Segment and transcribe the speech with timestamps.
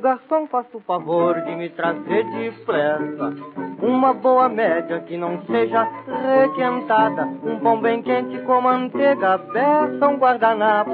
[0.00, 3.34] garçom, faça o favor de me trazer depressa
[3.82, 5.88] uma boa média que não seja
[6.42, 10.90] requentada, um pão bem quente com manteiga, beça, um guardanapo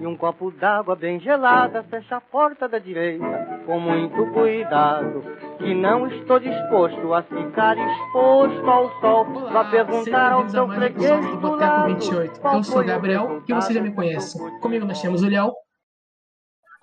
[0.00, 1.82] e um copo d'água bem gelada.
[1.84, 5.24] Fecha a porta da direita com muito cuidado,
[5.58, 9.24] que não estou disposto a ficar exposto ao sol.
[9.52, 11.88] Vá perguntar ao seu freguês do, do lado.
[11.94, 12.40] 28.
[12.44, 14.38] Eu sou Gabriel e você já me conhece.
[14.60, 15.52] Comigo nós temos o Léo.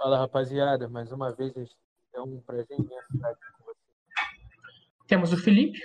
[0.04, 1.54] Fala rapaziada, mais uma vez
[2.14, 3.80] é um prazer imenso estar aqui com você.
[5.08, 5.80] Temos o Felipe.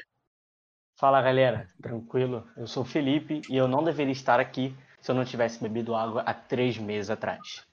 [0.99, 2.45] Fala galera, tranquilo?
[2.57, 5.95] Eu sou o Felipe e eu não deveria estar aqui se eu não tivesse bebido
[5.95, 7.65] água há três meses atrás.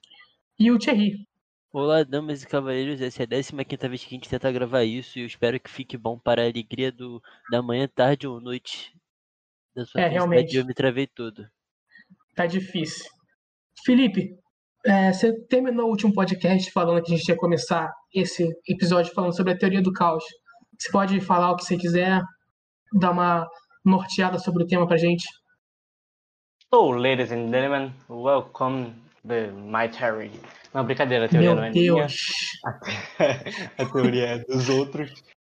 [0.56, 1.26] E o Thierry.
[1.72, 5.18] Olá, damas e cavaleiros, essa é a 15 vez que a gente tenta gravar isso
[5.18, 7.20] e eu espero que fique bom para a alegria do,
[7.50, 8.96] da manhã, tarde ou noite
[9.74, 10.56] da sua É, realmente.
[10.56, 11.44] Eu me travei todo.
[12.36, 13.10] Tá difícil.
[13.84, 14.38] Felipe,
[14.86, 19.34] é, você terminou o último podcast falando que a gente ia começar esse episódio falando
[19.34, 20.24] sobre a teoria do caos.
[20.78, 22.22] Você pode falar o que você quiser,
[22.92, 23.48] dar uma
[23.84, 25.24] norteada sobre o tema pra gente?
[26.72, 30.30] So, ladies and gentlemen, welcome to my theory.
[30.72, 31.96] Não, brincadeira, a teoria Meu não é Deus.
[31.96, 32.06] minha.
[33.78, 35.12] A teoria é dos outros.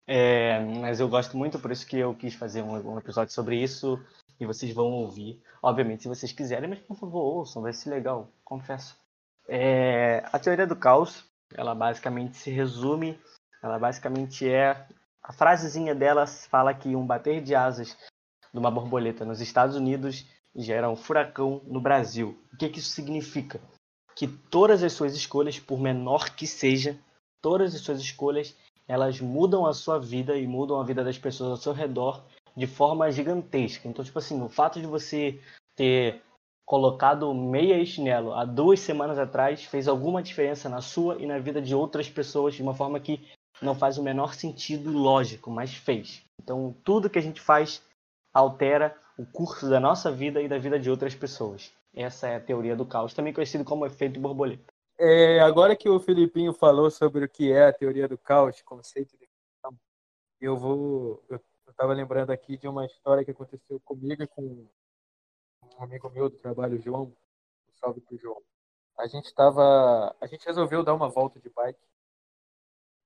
[0.09, 3.63] É, mas eu gosto muito, por isso que eu quis fazer um, um episódio sobre
[3.63, 3.97] isso.
[4.41, 5.41] E vocês vão ouvir.
[5.63, 8.99] Obviamente, se vocês quiserem, mas por favor, ouçam, vai ser legal, confesso.
[9.49, 11.25] É, a teoria do caos,
[11.55, 13.19] ela basicamente se resume,
[13.63, 14.87] ela basicamente é.
[15.23, 17.97] A frasezinha dela fala que um bater de asas
[18.53, 22.39] de uma borboleta nos Estados Unidos gera um furacão no Brasil.
[22.53, 23.61] O que, que isso significa?
[24.17, 26.99] Que todas as suas escolhas, por menor que seja,
[27.41, 28.57] todas as suas escolhas,
[28.89, 32.25] elas mudam a sua vida e mudam a vida das pessoas ao seu redor
[32.57, 33.89] de forma gigantesca.
[33.89, 35.41] Então, tipo assim, o fato de você
[35.77, 36.23] ter
[36.71, 41.37] colocado meia e chinelo há duas semanas atrás fez alguma diferença na sua e na
[41.37, 43.29] vida de outras pessoas de uma forma que
[43.61, 46.23] não faz o menor sentido lógico, mas fez.
[46.41, 47.83] Então, tudo que a gente faz
[48.33, 51.73] altera o curso da nossa vida e da vida de outras pessoas.
[51.93, 54.73] Essa é a teoria do caos, também conhecido como efeito borboleta.
[54.97, 59.19] É, agora que o Filipinho falou sobre o que é a teoria do caos, conceito
[59.19, 59.29] de
[60.41, 61.21] eu vou.
[61.29, 64.69] Eu estava lembrando aqui de uma história que aconteceu comigo e com
[65.81, 67.05] um amigo meu do trabalho, João.
[67.05, 68.43] Um salve pro João.
[68.99, 70.15] A gente estava.
[70.21, 71.81] A gente resolveu dar uma volta de bike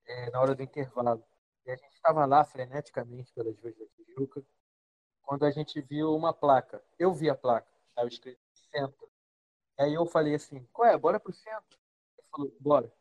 [0.07, 1.25] é, na hora do intervalo.
[1.65, 4.45] E a gente estava lá freneticamente pelas ruas da Tijuca,
[5.23, 6.83] quando a gente viu uma placa.
[6.99, 8.41] Eu vi a placa, estava escrito
[8.71, 9.09] centro.
[9.79, 10.99] E aí eu falei assim, qual é?
[10.99, 11.79] Bora pro centro.
[12.19, 12.93] Ele falou, bora.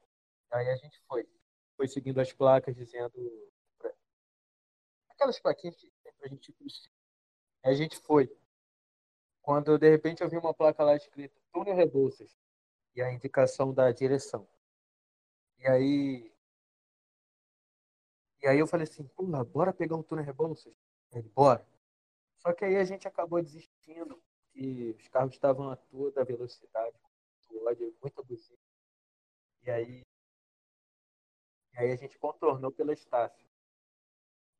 [0.52, 1.28] Aí a gente foi.
[1.76, 3.12] Foi seguindo as placas dizendo.
[5.10, 6.92] Aquelas plaquinhas que tem pra gente ir pro centro.
[7.64, 8.32] Aí a gente foi.
[9.44, 12.36] Quando de repente eu vi uma placa lá escrita Túnel Rebouças.
[12.96, 14.48] E a indicação da direção.
[15.60, 16.34] E aí.
[18.42, 20.74] E aí eu falei assim, pula, bora pegar um túnel Rebouças?
[21.12, 21.66] Ele, bora.
[22.38, 24.22] Só que aí a gente acabou desistindo,
[24.52, 26.96] porque os carros estavam a toda velocidade,
[27.50, 28.58] muito ódio, muita buzina.
[29.64, 30.02] E aí,
[31.74, 33.46] e aí a gente contornou pela Estácio.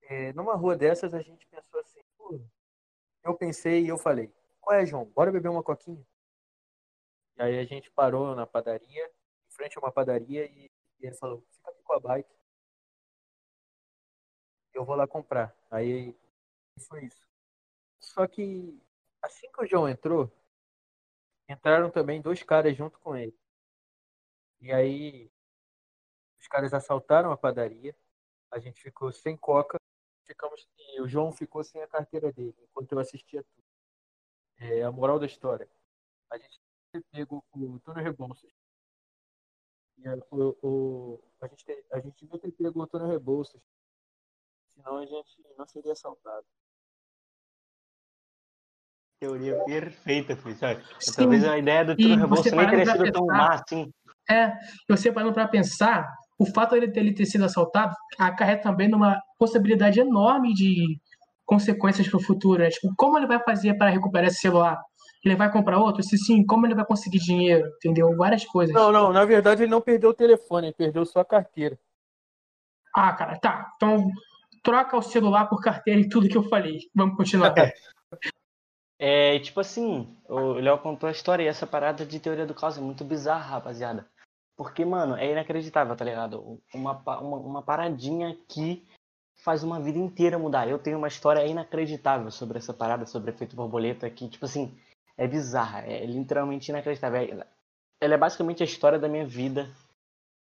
[0.04, 2.40] É, numa rua dessas a gente pensou assim, Pô,
[3.24, 4.34] eu pensei e eu falei,
[4.64, 5.06] qual é, João?
[5.06, 6.04] Bora beber uma coquinha?
[7.38, 11.16] E aí a gente parou na padaria, em frente a uma padaria, e, e ele
[11.16, 12.30] falou, fica aqui com a bike.
[14.74, 15.56] Eu vou lá comprar.
[15.70, 16.16] Aí
[16.88, 17.22] foi isso.
[18.00, 18.82] Só que
[19.22, 20.32] assim que o João entrou,
[21.50, 23.38] entraram também dois caras junto com ele.
[24.62, 25.30] E aí
[26.40, 27.96] os caras assaltaram a padaria,
[28.52, 29.78] a gente ficou sem coca,
[30.26, 33.63] ficamos e o João ficou sem a carteira dele, enquanto eu assistia tudo.
[34.64, 35.70] É, a moral da história,
[36.32, 36.60] a gente
[37.12, 38.52] pegou o Antônio Rebouças.
[39.98, 43.62] E a, o, o, a, gente, a gente devia ter pego o Antônio Rebouças,
[44.74, 46.48] senão a gente não seria assaltado
[49.24, 50.84] teoria perfeita, Felipe.
[51.16, 53.92] Talvez a ideia do você Rebouças nem teria sido tão má assim.
[54.30, 54.54] É,
[54.90, 56.06] você parando pra pensar,
[56.38, 61.00] o fato dele ter, ele ter sido assaltado acarreta também numa possibilidade enorme de
[61.54, 62.64] consequências pro futuro.
[62.64, 62.70] Né?
[62.70, 64.82] Tipo, como ele vai fazer para recuperar esse celular?
[65.24, 66.04] Ele vai comprar outro?
[66.04, 67.68] Se sim, como ele vai conseguir dinheiro?
[67.78, 68.16] Entendeu?
[68.16, 68.74] Várias coisas.
[68.74, 71.80] Não, não, na verdade ele não perdeu o telefone, ele perdeu só a carteira.
[72.96, 73.72] Ah, cara, tá.
[73.76, 74.12] Então,
[74.62, 76.80] troca o celular por carteira e tudo que eu falei.
[76.94, 77.54] Vamos continuar.
[79.06, 82.78] É, tipo assim, o Léo contou a história e essa parada de teoria do caos
[82.78, 84.08] é muito bizarra, rapaziada.
[84.56, 86.62] Porque, mano, é inacreditável, tá ligado?
[86.74, 88.88] Uma, uma, uma paradinha que
[89.44, 90.70] faz uma vida inteira mudar.
[90.70, 94.74] Eu tenho uma história inacreditável sobre essa parada, sobre efeito borboleta, que, tipo assim,
[95.18, 97.20] é bizarra, é literalmente inacreditável.
[97.22, 97.48] É-
[98.02, 99.70] Ela é basicamente a história da minha vida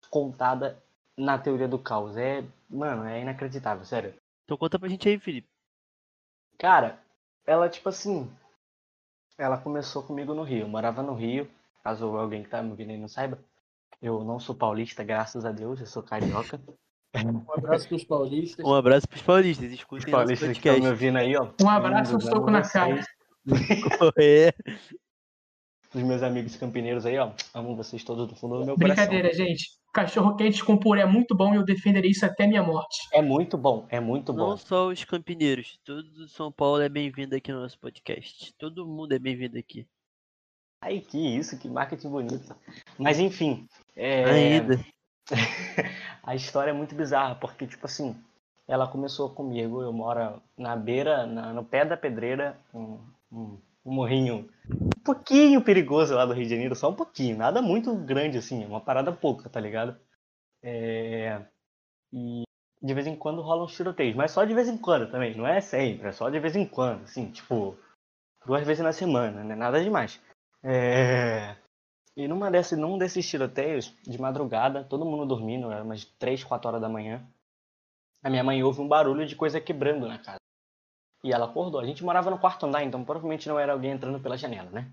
[0.10, 0.82] contada
[1.18, 2.18] na teoria do caos.
[2.18, 4.14] É, mano, é inacreditável, sério.
[4.44, 5.48] Então conta pra gente aí, Felipe.
[6.58, 7.00] Cara,
[7.46, 8.30] ela, tipo assim,
[9.38, 10.62] ela começou comigo no Rio.
[10.62, 11.50] Eu morava no Rio,
[11.84, 13.40] caso alguém que tá me ouvindo aí não saiba.
[14.02, 16.60] Eu não sou paulista, graças a Deus, eu sou carioca.
[17.16, 18.66] Um abraço pros paulistas.
[18.66, 21.52] Um abraço pros paulistas, escutem Os paulistas que estão me ouvindo aí, ó.
[21.62, 23.04] Um abraço, um soco na cara.
[24.20, 24.54] É.
[25.94, 27.32] Os meus amigos campineiros aí, ó.
[27.52, 28.96] Amo vocês todos do fundo do meu coração.
[28.96, 29.80] Brincadeira, gente.
[29.92, 33.08] Cachorro quente com puré é muito bom e eu defenderei isso até minha morte.
[33.12, 34.50] É muito bom, é muito bom.
[34.50, 38.54] Não só os campineiros, todo o São Paulo é bem-vindo aqui no nosso podcast.
[38.56, 39.88] Todo mundo é bem-vindo aqui.
[40.80, 42.56] Ai, que isso, que marketing bonito.
[43.00, 44.80] Mas enfim, é, Ainda.
[46.24, 48.16] a história é muito bizarra, porque, tipo assim,
[48.68, 53.00] ela começou comigo, eu moro na beira, na- no pé da pedreira, um,
[53.32, 54.50] um, um morrinho
[54.98, 58.64] um pouquinho perigoso lá do Rio de Janeiro, só um pouquinho, nada muito grande assim,
[58.64, 59.98] é uma parada pouca, tá ligado?
[60.62, 61.42] É,
[62.14, 62.44] E
[62.82, 65.62] de vez em quando rolam tiroteios, mas só de vez em quando também, não é
[65.62, 67.78] sempre, é só de vez em quando, assim, tipo,
[68.46, 70.22] duas vezes na semana, não é nada demais.
[70.64, 71.56] É...
[72.20, 76.68] E numa desse, num desses tiroteios, de madrugada, todo mundo dormindo, era umas 3, 4
[76.68, 77.26] horas da manhã,
[78.22, 80.42] a minha mãe ouve um barulho de coisa quebrando na casa.
[81.24, 81.80] E ela acordou.
[81.80, 84.92] A gente morava no quarto andar, então provavelmente não era alguém entrando pela janela, né?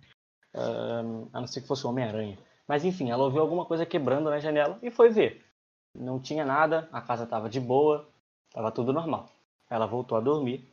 [0.54, 2.38] Ahn, a não ser que fosse o Homem-Aranha.
[2.68, 5.44] Mas enfim, ela ouviu alguma coisa quebrando na janela e foi ver.
[5.92, 8.08] Não tinha nada, a casa estava de boa,
[8.46, 9.28] estava tudo normal.
[9.68, 10.72] Ela voltou a dormir.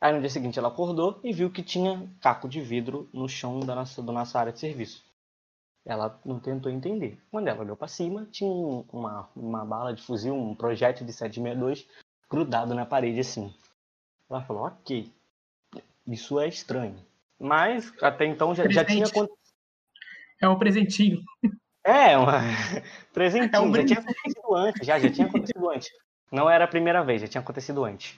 [0.00, 3.60] Aí no dia seguinte ela acordou e viu que tinha caco de vidro no chão
[3.60, 5.11] da nossa, da nossa área de serviço.
[5.84, 7.18] Ela não tentou entender.
[7.30, 11.12] Quando ela olhou para cima, tinha um- uma, uma bala de fuzil, um projétil de
[11.12, 11.86] 762
[12.30, 13.52] grudado na parede assim.
[14.30, 15.12] Ela falou, ok,
[16.06, 16.96] isso é estranho.
[17.38, 19.18] Mas até então já, já tinha Presente.
[19.28, 19.34] acon-
[20.40, 21.20] É um presentinho.
[21.84, 22.38] É, uma
[23.12, 25.88] presentinho, É um já tinha acontecido antes, já, já tinha acontecido antes.
[26.30, 28.16] Não era a primeira vez, já tinha acontecido antes.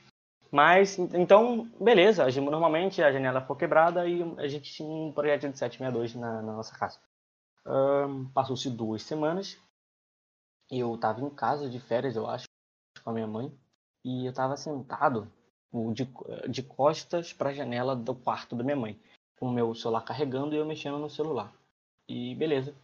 [0.52, 5.58] Mas, então, beleza, normalmente, a janela foi quebrada e a gente tinha um projeto de
[5.58, 7.00] 762 na, na nossa casa.
[7.66, 9.58] Ahn, Passou-se duas semanas,
[10.70, 12.46] eu tava em casa de férias, eu acho,
[13.02, 13.52] com a minha mãe,
[14.04, 15.30] e eu tava sentado
[15.92, 16.08] de,
[16.50, 19.00] de costas para a janela do quarto da minha mãe,
[19.38, 21.52] com o meu celular carregando e eu mexendo no celular.
[22.08, 22.74] E beleza.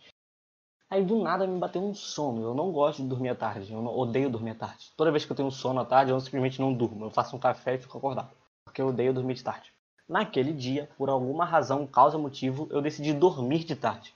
[0.91, 2.43] Aí do nada me bateu um sono.
[2.43, 3.73] Eu não gosto de dormir à tarde.
[3.73, 4.93] Eu não- odeio dormir à tarde.
[4.97, 7.05] Toda vez que eu tenho sono à tarde, eu simplesmente não durmo.
[7.07, 8.31] Eu faço um café e fico acordado.
[8.65, 9.73] Porque eu odeio dormir de tarde.
[10.09, 14.15] Naquele dia, por alguma razão, causa motivo, eu decidi dormir de tarde.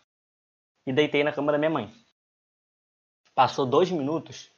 [0.87, 1.93] E deitei na cama da minha mãe.
[3.35, 4.51] Passou dois minutos,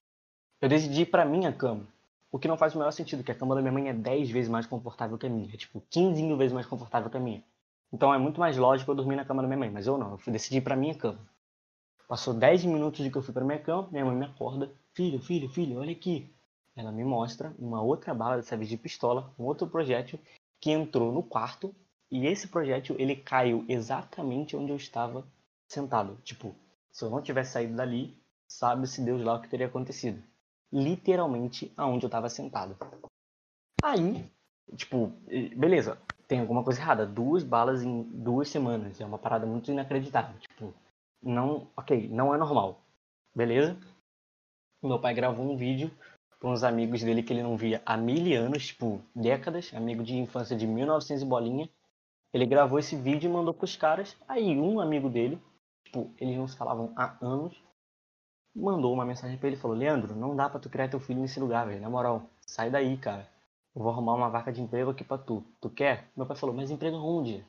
[0.61, 1.87] eu decidi ir pra minha cama.
[2.31, 4.31] O que não faz o menor sentido, que a cama da minha mãe é 10
[4.31, 5.49] vezes mais confortável que a minha.
[5.55, 7.43] É tipo 15 mil vezes mais confortável que a minha.
[7.93, 9.71] Então é muito mais lógico eu dormir na cama da minha mãe.
[9.71, 11.19] Mas eu não, eu fui decidir ir pra minha cama.
[12.09, 14.71] Passou 10 minutos de que eu fui pra minha cama, minha mãe me acorda.
[14.93, 16.31] Filho, filho, filho, olha aqui.
[16.75, 20.19] Ela me mostra uma outra bala, dessa vez de pistola, um outro projétil
[20.61, 21.75] que entrou no quarto.
[22.11, 25.27] E esse projétil, ele caiu exatamente onde eu estava
[25.69, 26.17] sentado.
[26.23, 26.55] Tipo,
[26.91, 28.17] se eu não tivesse saído dali,
[28.49, 30.23] sabe-se Deus lá o que teria acontecido.
[30.73, 32.77] Literalmente aonde eu estava sentado.
[33.83, 34.29] Aí,
[34.77, 35.13] tipo,
[35.57, 37.07] beleza, tem alguma coisa errada.
[37.07, 39.01] Duas balas em duas semanas.
[39.01, 40.39] É uma parada muito inacreditável.
[40.39, 40.75] Tipo,
[41.23, 41.69] não.
[41.77, 42.81] Ok, não é normal.
[43.35, 43.77] Beleza?
[44.83, 45.91] Meu pai gravou um vídeo
[46.41, 50.17] com uns amigos dele que ele não via há mil anos, tipo, décadas, amigo de
[50.17, 51.71] infância de 1900 e bolinha.
[52.33, 54.17] Ele gravou esse vídeo e mandou pros caras.
[54.29, 55.41] Aí um amigo dele,
[55.87, 57.63] tipo, eles não se falavam há anos,
[58.55, 61.21] mandou uma mensagem pra ele e falou: Leandro, não dá pra tu criar teu filho
[61.21, 61.81] nesse lugar, velho.
[61.81, 63.29] Na moral, sai daí, cara.
[63.75, 65.45] Eu vou arrumar uma vaca de emprego aqui pra tu.
[65.61, 66.11] Tu quer?
[66.17, 67.45] Meu pai falou: Mas emprego onde?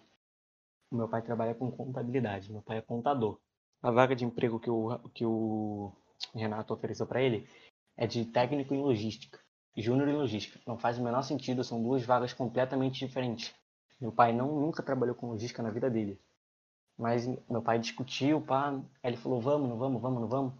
[0.92, 2.52] O meu pai trabalha com contabilidade.
[2.52, 3.40] Meu pai é contador.
[3.82, 5.92] A vaga de emprego que o, que o
[6.34, 7.48] Renato ofereceu pra ele
[7.96, 9.40] é de técnico em logística.
[9.76, 10.60] Júnior em logística.
[10.66, 13.54] Não faz o menor sentido, são duas vagas completamente diferentes.
[14.00, 16.20] Meu pai não nunca trabalhou com logística na vida dele.
[16.98, 20.54] Mas meu pai discutiu, pá, aí ele falou: "Vamos, não vamos, vamos, não vamos".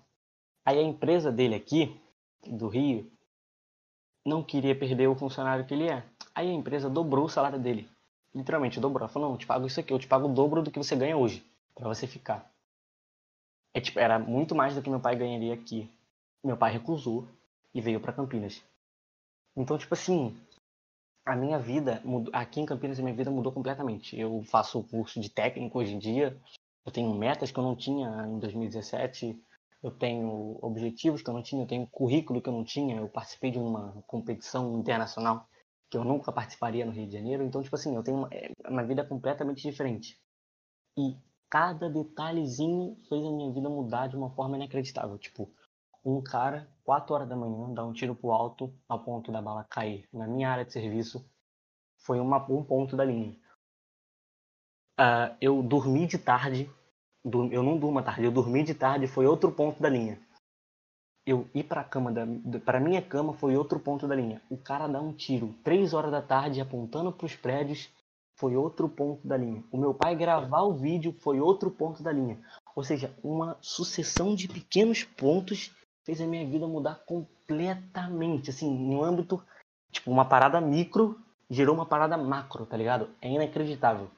[0.66, 2.00] Aí a empresa dele aqui
[2.46, 3.10] do Rio
[4.26, 6.04] não queria perder o funcionário que ele é.
[6.36, 7.90] Aí a empresa dobrou o salário dele.
[8.36, 9.02] Literalmente dobrou.
[9.02, 10.78] Ela falou: "Não, eu te pago isso aqui, eu te pago o dobro do que
[10.78, 12.52] você ganha hoje para você ficar".
[13.74, 15.90] É, tipo, era muito mais do que meu pai ganharia aqui.
[16.44, 17.28] Meu pai recusou
[17.74, 18.64] e veio para Campinas.
[19.56, 20.38] Então, tipo assim,
[21.28, 24.18] a minha vida mudou, aqui em Campinas a minha vida mudou completamente.
[24.18, 26.40] Eu faço curso de técnico hoje em dia.
[26.86, 29.38] Eu tenho metas que eu não tinha em 2017.
[29.84, 32.96] Eu tenho objetivos que eu não tinha, eu tenho currículo que eu não tinha.
[32.96, 35.46] Eu participei de uma competição internacional
[35.90, 37.44] que eu nunca participaria no Rio de Janeiro.
[37.44, 40.18] Então, tipo assim, eu tenho uma, é uma vida completamente diferente.
[40.98, 41.18] E
[41.50, 45.18] cada detalhezinho fez a minha vida mudar de uma forma inacreditável.
[45.18, 45.52] Tipo,
[46.06, 49.66] um cara, 4 horas da manhã, dá um tiro pro alto a ponto da bala
[49.66, 51.30] cair na minha área de serviço.
[52.00, 53.36] Foi uma, um ponto da linha.
[54.98, 56.70] Ah, eu dormi de tarde.
[57.26, 60.18] dur- Eu não durmo à tarde, eu dormi de tarde, foi outro ponto da linha.
[61.26, 62.26] Eu ir pra cama da,
[62.66, 64.42] para minha cama foi outro ponto da linha.
[64.50, 67.90] O cara dá um tiro 3 horas da tarde apontando pros prédios
[68.38, 69.62] foi outro ponto da linha.
[69.74, 72.40] O meu pai gravar o vídeo foi outro ponto da linha.
[72.74, 75.76] Ou seja, uma sucessão de pequenos pontos
[76.08, 78.50] fez a minha vida mudar completamente.
[78.50, 79.44] Assim, no âmbito,
[79.92, 83.10] tipo, uma parada micro gerou uma parada macro, tá ligado?
[83.22, 84.10] É inacreditável.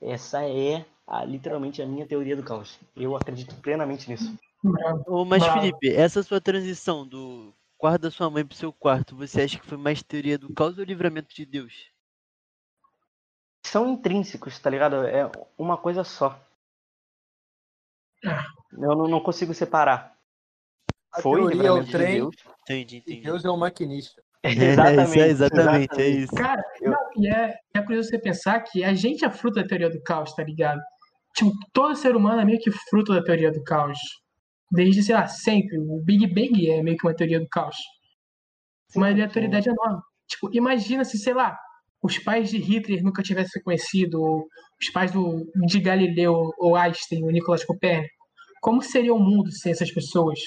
[0.00, 2.78] Essa é a- literalmente a minha teoria do caos.
[2.94, 4.32] Eu acredito plenamente nisso.
[5.08, 5.60] Ô, mas Bravo.
[5.60, 9.66] Felipe, essa sua transição do quarto da sua mãe pro seu quarto, você acha que
[9.66, 11.90] foi mais teoria do caos ou livramento de Deus?
[13.66, 15.04] São intrínsecos, tá ligado?
[15.04, 16.40] É uma coisa só.
[18.24, 18.46] Ah.
[18.72, 20.13] Eu não, não consigo separar.
[21.14, 22.34] A Foi teoria é o livramento de trem Deus.
[22.62, 23.20] Entendi, entendi.
[23.22, 24.22] Deus é o maquinista.
[24.42, 26.34] É, isso é exatamente, é isso.
[26.34, 29.66] Cara, Eu- não, e é, é curioso você pensar que a gente é fruto da
[29.66, 30.80] teoria do caos, tá ligado?
[31.34, 33.98] Tipo, todo ser humano é meio que fruto da teoria do caos.
[34.70, 35.78] Desde, sei lá, sempre.
[35.78, 37.76] O Big Bang é meio que uma teoria do caos.
[38.94, 40.00] Uma aleatoriedade enorme.
[40.28, 41.56] Tipo, imagina se, sei lá,
[42.02, 44.46] os pais de Hitler nunca tivessem conhecido, ou
[44.80, 48.12] os pais do, de Galileu, ou Einstein, ou Nicolas Copérnico.
[48.60, 50.38] Como seria o mundo sem essas pessoas?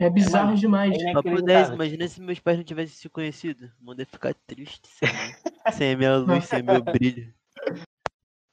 [0.00, 0.94] É bizarro mano, demais.
[0.96, 1.74] É Papo 10, inacreditável.
[1.74, 3.70] imagina se meus pais não tivessem se conhecido.
[3.80, 5.08] O mundo ia ficar triste sem
[5.72, 7.32] sem a minha luz, sem meu brilho.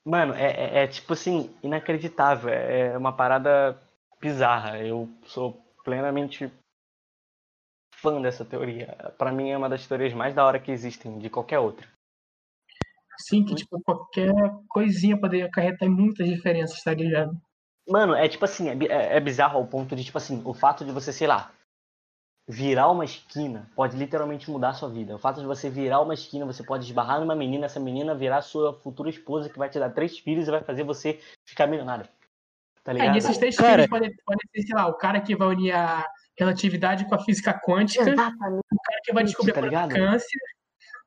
[0.05, 2.49] Mano, é, é- é tipo assim, inacreditável.
[2.49, 3.79] É uma parada
[4.19, 4.77] bizarra.
[4.79, 5.53] Eu sou
[5.85, 6.51] plenamente
[7.95, 8.95] fã dessa teoria.
[9.17, 11.87] Pra mim é uma das teorias mais da hora que existem, de qualquer outra.
[13.19, 14.31] Assim que, tipo, qualquer
[14.69, 17.41] coisinha poderia acarretar em muitas diferenças, tá ligado?
[17.87, 20.83] Mano, é tipo assim, é, é- é bizarro ao ponto de, tipo assim, o fato
[20.83, 21.51] de você, sei lá,
[22.49, 25.15] virar uma esquina pode literalmente mudar a sua vida.
[25.15, 28.41] O fato de você virar uma esquina, você pode esbarrar numa menina, essa menina virar
[28.41, 32.07] sua futura esposa que vai te dar três filhos e vai fazer você ficar milionário.
[32.83, 33.15] Tá É, ligado?
[33.15, 35.73] e esses três Cara- filhos podem, podem ser, sei lá, o cara que vai unir
[35.73, 36.05] a
[36.37, 38.63] relatividade com a física quântica, Exatamente.
[38.71, 39.89] o cara que vai descobrir tá ligado?
[39.93, 40.39] câncer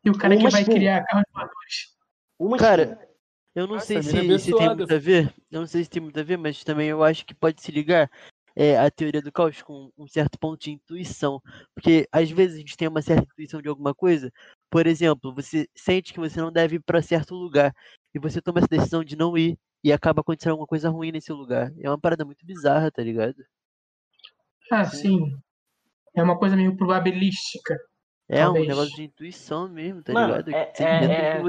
[0.04, 0.78] e o cara que Uma vai esquina.
[0.78, 1.96] criar carros voadores.
[2.38, 3.09] Uma Cara, esquina.
[3.54, 5.34] Eu não Nossa, sei se, é se tem muito a ver.
[5.50, 7.72] Eu não sei se tem muito a ver, mas também eu acho que pode se
[7.72, 8.08] ligar
[8.54, 11.40] é, a teoria do caos com um certo ponto de intuição.
[11.74, 14.30] Porque às vezes a gente tem uma certa intuição de alguma coisa.
[14.70, 17.74] Por exemplo, você sente que você não deve ir para certo lugar.
[18.14, 19.58] E você toma essa decisão de não ir.
[19.82, 21.72] E acaba acontecendo alguma coisa ruim nesse lugar.
[21.80, 23.42] É uma parada muito bizarra, tá ligado?
[24.70, 25.36] Ah, sim.
[26.14, 27.76] É uma coisa meio probabilística.
[28.28, 28.68] É um Talvez.
[28.68, 30.50] negócio de intuição mesmo, tá Mano, ligado?
[30.50, 31.42] é- é- é-.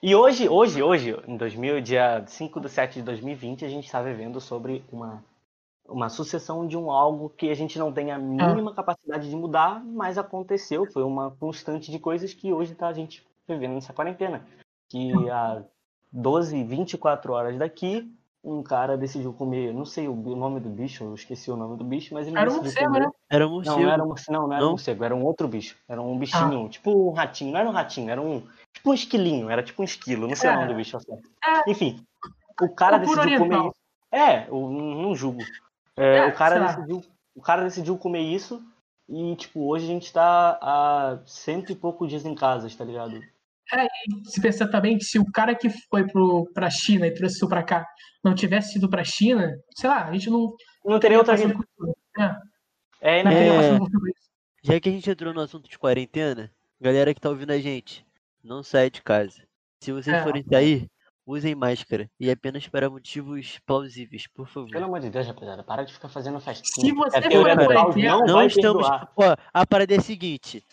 [0.00, 4.00] E hoje, hoje, hoje, em 2000, dia 5 de 7 de 2020, a gente está
[4.00, 5.24] vivendo sobre uma,
[5.88, 9.82] uma sucessão de um algo que a gente não tem a mínima capacidade de mudar,
[9.84, 10.86] mas aconteceu.
[10.86, 14.46] Foi uma constante de coisas que hoje tá a gente vivendo nessa quarentena.
[14.88, 15.64] Que há
[16.12, 18.08] 12, 24 horas daqui,
[18.42, 21.82] um cara decidiu comer, não sei o nome do bicho, eu esqueci o nome do
[21.84, 23.06] bicho, mas ele Era um decidiu morcego, comer.
[23.06, 23.12] né?
[23.28, 23.80] Era um Não, morcego.
[23.82, 24.70] não era um morcego, não, não era um Não?
[24.70, 25.76] morcego, era um outro bicho.
[25.88, 28.42] Era um bichinho, tipo um ratinho, não era um ratinho, era um.
[28.78, 31.00] Tipo um esquilinho, era tipo um esquilo, não sei o nome do bicho.
[31.00, 31.20] certo.
[31.44, 31.68] É.
[31.68, 32.00] Enfim,
[32.62, 33.80] o cara Cultura decidiu comer isso.
[34.12, 35.42] É, eu não julgo.
[35.96, 37.02] É, É, o, cara decidiu,
[37.34, 38.62] o cara decidiu comer isso
[39.08, 43.20] e, tipo, hoje a gente tá há cento e poucos dias em casa, tá ligado?
[44.26, 47.48] Se pensar também que se o cara que foi pro, pra China e trouxe isso
[47.48, 47.84] pra cá
[48.24, 50.54] não tivesse ido pra China, sei lá, a gente não
[50.84, 51.54] Não teria outra vida.
[53.00, 53.78] É, É É.
[54.62, 58.06] Já que a gente entrou no assunto de quarentena, galera que tá ouvindo a gente,
[58.42, 59.46] não saia de casa.
[59.82, 60.22] Se vocês É.
[60.22, 60.90] forem sair,
[61.26, 64.70] usem máscara e apenas para motivos plausíveis, por favor.
[64.70, 66.86] Pelo amor de Deus, rapaziada, para de ficar fazendo festinha.
[66.86, 68.86] Se você teoria for quarentena, não, Não vai estamos.
[69.16, 70.64] Ó, a parada é a seguinte.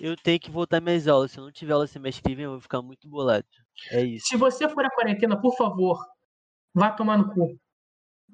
[0.00, 1.32] Eu tenho que voltar minhas aulas.
[1.32, 3.46] Se eu não tiver aula semestre que vem, eu vou ficar muito bolado.
[3.90, 4.26] É isso.
[4.28, 5.98] Se você for à quarentena, por favor,
[6.72, 7.58] vá tomar no cu.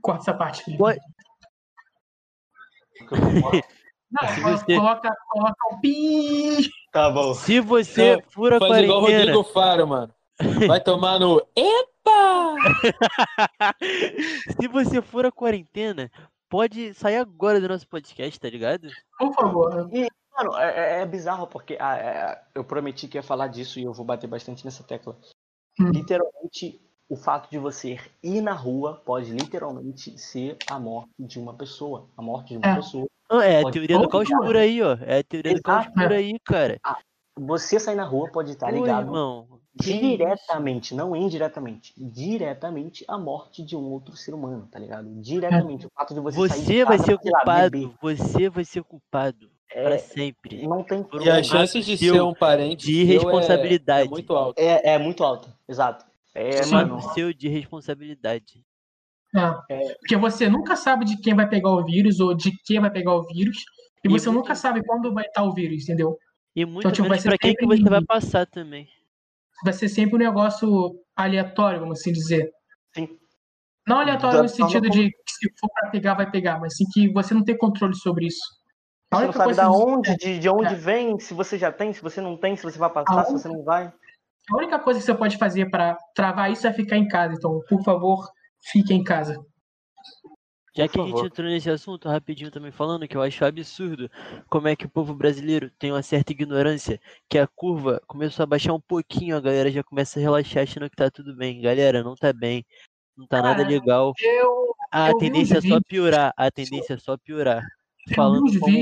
[0.03, 0.79] Corta essa parte, Felipe.
[0.79, 1.01] Pode-
[4.21, 6.71] Não, Se você- coloca, coloca um pi.
[6.93, 7.35] Tá bom.
[7.35, 9.33] Se você Não, fura a Faz igual o quarentena.
[9.33, 10.15] Rodrigo Faro, mano.
[10.67, 11.41] Vai tomar no.
[11.57, 12.55] Epa!
[14.61, 16.11] Se você for a quarentena,
[16.49, 18.89] pode sair agora do nosso podcast, tá ligado?
[19.19, 19.89] Por favor.
[20.37, 23.85] Mano, é, é- é bizarro porque ah, é, eu prometi que ia falar disso e
[23.85, 25.17] eu vou bater bastante nessa tecla.
[25.81, 25.91] Hum.
[25.93, 31.55] Literalmente, o fato de você ir na rua pode literalmente ser a morte de uma
[31.55, 32.09] pessoa.
[32.17, 32.75] A morte de uma É.
[32.77, 33.07] pessoa.
[33.31, 34.97] Ah, é a Pode- teoria do caos por aí, ó.
[35.03, 35.95] É a teoria do caos Exato.
[36.01, 36.79] por aí, cara.
[37.37, 39.61] Você sair na rua pode estar Pô, ligado irmão.
[39.75, 45.09] diretamente, não indiretamente, diretamente a morte de um outro ser humano, tá ligado?
[45.21, 45.87] Diretamente.
[45.87, 47.71] O fato de você, sair Você vai casa, ser lá, culpado.
[47.71, 49.51] beber, Você vai ser culpado.
[49.73, 50.65] Para É, sempre.
[50.69, 54.07] não tem E as chances de seu ser um parente de seu é- responsabilidade.
[54.07, 54.59] É, muito alto.
[54.61, 56.07] É, é muito alto, exato.
[56.33, 56.75] É, Sim.
[56.75, 58.63] mano, seu de responsabilidade.
[59.37, 59.95] É.
[59.99, 63.15] Porque você nunca sabe de quem vai pegar o vírus ou de quem vai pegar
[63.15, 63.57] o vírus.
[64.05, 66.17] E E você muito- nunca sabe quando vai estar o vírus, entendeu?
[66.55, 68.87] E muito tipo, vai menos ser pra quem que você vai passar também.
[69.65, 72.51] Vai ser sempre um negócio aleatório, vamos assim dizer.
[72.95, 73.09] Sim.
[73.87, 76.77] Não aleatório Da no sentido como- de que se for pra pegar, vai pegar, mas
[76.77, 78.41] sim que você não tem controle sobre isso.
[79.11, 80.77] A você não única sabe coisa da onde, de, de onde É.
[80.77, 83.49] vem, se você já tem, se você não tem, se você vai passar, se você
[83.49, 83.93] não vai.
[84.53, 87.35] A única coisa que você pode fazer para travar isso é ficar em casa.
[87.35, 88.29] Então, por favor,
[88.73, 89.37] fique em casa.
[90.77, 94.11] Já que a gente entrou nesse assunto, rapidinho também falando, que eu acho absurdo
[94.49, 98.47] como é que o povo brasileiro tem uma certa ignorância, que a curva começou a
[98.47, 101.61] baixar um pouquinho, a galera já começa a relaxar achando que tá tudo bem.
[101.61, 102.67] Galera, não tá bem,
[103.17, 104.13] não tá nada Cara, legal.
[104.21, 107.63] Eu, A eu vi tendência é só piorar, a tendência é só piorar.
[108.09, 108.79] eu Falando como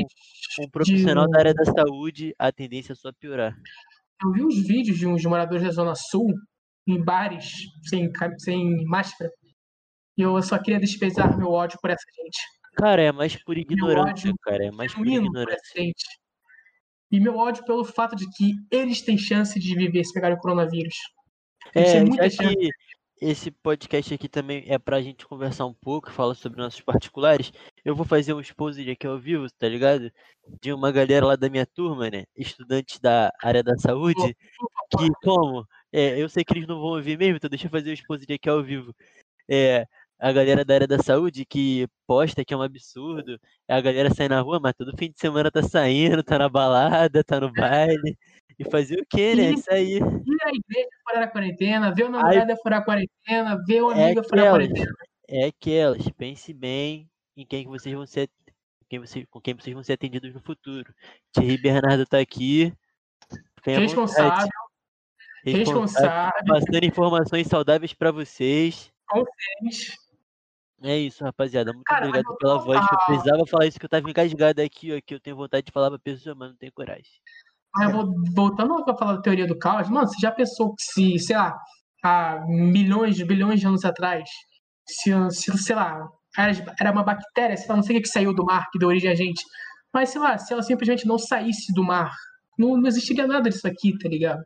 [0.60, 3.54] um profissional de- da área da saúde, a tendência é só piorar.
[4.22, 6.32] Eu vi uns vídeos de uns moradores da Zona Sul
[6.86, 9.30] em bares sem, sem máscara.
[10.16, 12.38] E eu só queria despesar meu ódio por essa gente.
[12.74, 15.92] Cara, é mais por ignorância, cara, é mais por ignorância.
[17.10, 20.40] E meu ódio pelo fato de que eles têm chance de viver se pegarem o
[20.40, 20.94] coronavírus.
[21.74, 22.56] Eles É, muita chance.
[22.56, 22.70] que
[23.20, 27.52] esse podcast aqui também é pra gente conversar um pouco, falar sobre nossos particulares,
[27.84, 30.10] eu vou fazer um exposed aqui ao vivo, tá ligado?
[30.60, 32.24] De uma galera lá da minha turma, né?
[32.36, 34.36] Estudantes da área da saúde,
[34.98, 35.64] que como?
[35.92, 38.32] É, eu sei que eles não vão ouvir mesmo, então deixa eu fazer o exposed
[38.32, 38.92] aqui ao vivo.
[39.48, 39.86] É,
[40.22, 43.38] a galera da área da saúde que posta que é um absurdo,
[43.68, 47.24] a galera sai na rua, mas todo fim de semana tá saindo, tá na balada,
[47.24, 48.16] tá no baile.
[48.58, 49.50] E fazer o quê, né?
[49.50, 49.94] Isso aí.
[49.96, 50.02] Ir
[50.44, 54.22] à igreja furar a quarentena, ver o namorado furar a quarentena, ver o É amigo
[54.22, 54.92] furar a quarentena.
[55.28, 56.08] é aquelas.
[56.10, 58.28] Pense bem em quem que vocês vão ser,
[58.88, 60.94] quem vocês, com quem vocês vão ser atendidos no futuro.
[61.32, 62.72] Thierry Bernardo tá aqui.
[63.64, 64.48] Responsável,
[65.44, 68.92] Responsável, Passando informações saudáveis pra vocês.
[69.08, 69.96] consciente.
[70.84, 71.72] É isso, rapaziada.
[71.72, 72.80] Muito Cara, obrigado pela voz.
[72.80, 75.00] Eu precisava falar isso que eu tava engasgado aqui, ó.
[75.04, 77.12] Que eu tenho vontade de falar pra pessoa, mas não tenho coragem.
[77.80, 81.18] Eu vou- voltando a falar da teoria do caos, mano, você já pensou que se,
[81.18, 81.56] sei lá,
[82.04, 84.28] há milhões, bilhões de anos atrás,
[84.86, 88.12] se, se sei lá, era, era uma bactéria, sei lá, não sei o que que
[88.12, 89.42] saiu do mar, que deu origem a gente,
[89.92, 92.10] mas sei lá, se ela simplesmente não saísse do mar,
[92.58, 94.42] não, não existiria nada disso aqui, tá ligado?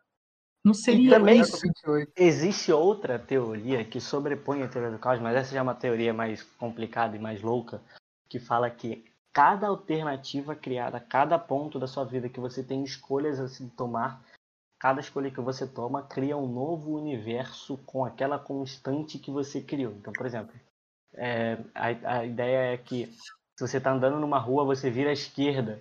[0.66, 1.60] Não seria também- isso.
[1.62, 2.10] 28.
[2.16, 6.12] Existe outra teoria que sobrepõe a teoria do caos, mas essa já é uma teoria
[6.12, 7.80] mais complicada e mais louca,
[8.28, 13.38] que fala que cada alternativa criada, cada ponto da sua vida que você tem escolhas
[13.38, 14.20] a se tomar,
[14.76, 19.92] cada escolha que você toma cria um novo universo com aquela constante que você criou.
[19.92, 20.52] Então, por exemplo,
[21.14, 25.12] é, a, a ideia é que se você está andando numa rua, você vira à
[25.12, 25.80] esquerda.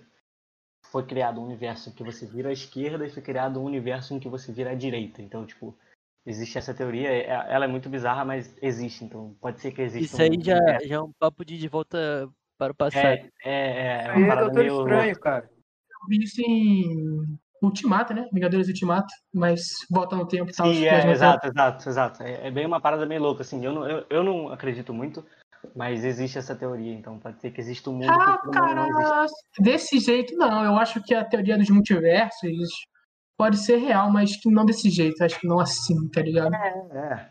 [0.96, 4.14] Foi criado um universo em que você vira à esquerda e foi criado um universo
[4.14, 5.20] em que você vira à direita.
[5.20, 5.76] Então, tipo,
[6.24, 9.04] existe essa teoria, é- ela é muito bizarra, mas existe.
[9.04, 10.88] Então, pode ser que exista Isso aí um já, universo.
[10.88, 13.04] já é um papo de, de volta para o passado.
[13.04, 15.50] É, é, é, é Aí uma é parada meio Estranho, cara.
[15.50, 18.26] Eu vi isso em Ultimato, né?
[18.32, 20.72] Vingadores Ultimato, mas volta no tempo e tal.
[20.72, 22.22] Sim, é, exato, exato, exato.
[22.22, 23.62] É, é bem uma parada meio louca, assim.
[23.62, 25.22] Eu não, eu, eu não acredito muito,
[25.74, 29.26] mas existe essa teoria, então pode ser que exista um mundo Ah, cara,
[29.58, 30.64] desse jeito não.
[30.64, 32.68] Eu acho que a teoria dos multiversos
[33.38, 35.22] pode ser real, mas que não desse jeito.
[35.24, 36.54] Acho que não assim, tá ligado?
[36.54, 37.30] É.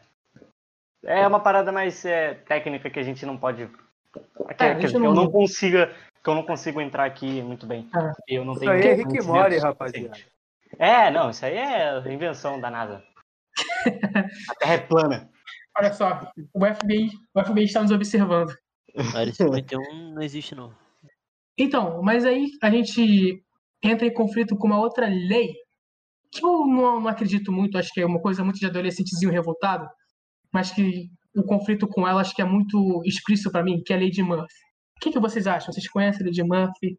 [1.04, 3.68] É uma parada mais é, técnica que a gente não pode.
[3.68, 4.20] Que,
[4.64, 5.94] É, a que- gente que não- eu não consiga.
[6.24, 7.88] Que eu não consigo entrar aqui muito bem.
[7.96, 8.38] É.
[8.38, 10.18] Eu não Isso tenho aí é Rick Mori, rapaziada.
[10.80, 13.04] É, não, isso aí é invenção da NASA.
[14.50, 15.30] A Terra é plana.
[15.78, 18.56] Olha só, o FBI, o FBI está nos observando.
[19.14, 20.74] Área 51 não existe, não.
[21.58, 23.44] Então, mas aí a gente
[23.84, 25.54] entra em conflito com uma outra lei
[26.32, 29.88] que eu não, não acredito muito, acho que é uma coisa muito de adolescentezinho revoltado,
[30.52, 33.96] mas que o conflito com ela acho que é muito explícito para mim, que é
[33.96, 34.54] a lei de Murphy.
[34.98, 35.74] O que, que vocês acham?
[35.74, 36.98] Vocês conhecem a lei de Murphy?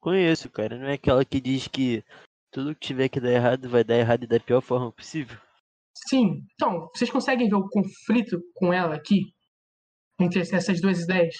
[0.00, 0.78] Conheço, cara.
[0.78, 2.02] Não é aquela que diz que
[2.50, 5.38] tudo que tiver que dar errado vai dar errado da pior forma possível.
[6.08, 6.46] Sim.
[6.54, 9.32] Então, vocês conseguem ver o conflito com ela aqui?
[10.20, 11.34] Entre essas duas ideias?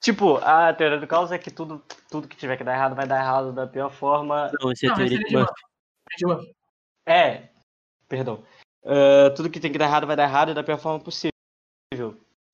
[0.00, 3.06] Tipo, a teoria do caos é que tudo, tudo que tiver que dar errado vai
[3.06, 4.50] dar errado da pior forma.
[4.60, 5.62] Não, isso é Não, teoria é de de Murphy.
[6.18, 6.54] De Murphy.
[7.06, 7.48] É,
[8.08, 8.44] perdão.
[8.86, 11.32] Ah, tudo que tem que dar errado vai dar errado da pior forma possível.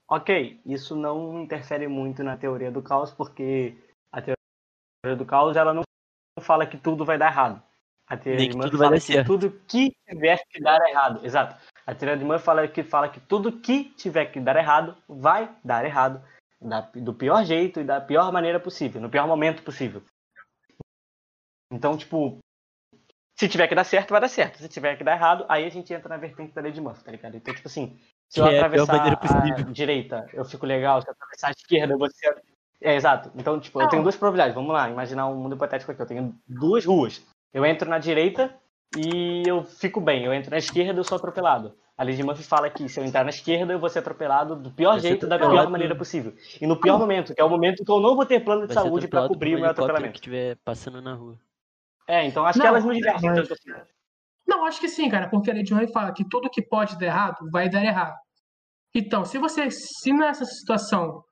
[0.08, 3.76] Ok, isso não interfere muito na teoria do caos, porque
[4.10, 5.82] a teoria do caos ela não
[6.40, 7.62] fala que tudo vai dar errado.
[8.12, 9.26] A teoria Nem de Murphy fala que certo.
[9.26, 11.24] tudo que tiver que dar errado.
[11.24, 11.56] Exato.
[11.86, 15.50] A teoria de Murphy fala que, fala que tudo que tiver que dar errado vai
[15.64, 16.22] dar errado.
[16.60, 20.00] da- do pior jeito e da pior maneira possível, no pior momento possível.
[21.72, 22.38] Então, tipo,
[23.36, 24.58] se tiver que dar certo, vai dar certo.
[24.58, 27.02] Se tiver que dar errado, aí a gente entra na vertente da lei de Murphy,
[27.02, 27.36] tá ligado?
[27.36, 27.98] Então, tipo assim,
[28.28, 29.72] se eu é a atravessar a possível.
[29.72, 31.00] direita, eu fico legal.
[31.02, 32.32] Se eu atravessar a esquerda, você.
[32.80, 33.32] É, exato.
[33.34, 33.90] Então, tipo, eu Não.
[33.90, 34.54] tenho duas probabilidades.
[34.54, 36.02] Vamos lá, imaginar um mundo hipotético aqui.
[36.02, 37.26] Eu tenho duas ruas.
[37.52, 38.54] Eu entro na direita
[38.96, 40.24] e eu fico bem.
[40.24, 41.74] Eu entro na esquerda e eu sou atropelado.
[41.96, 44.56] A lei de Murphy fala que se eu entrar na esquerda, eu vou ser atropelado
[44.56, 46.34] do pior jeito, da pior maneira possível.
[46.60, 48.74] E no pior momento, que é o momento que eu não vou ter plano de
[48.74, 50.12] Vai saúde por cobrir o meu atropelamento.
[50.12, 51.38] que estiver passando na rua.
[52.08, 53.70] É, então acho que Não, elas não divergem mas- tanto assim.
[54.46, 56.98] Não, acho que sim, cara, porque a lei de Murphy fala que tudo que pode
[56.98, 58.16] dar errado vai dar errado.
[58.94, 61.22] Então, se você, se nessa situação